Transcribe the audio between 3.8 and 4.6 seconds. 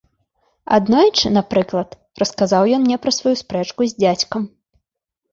з дзядзькам.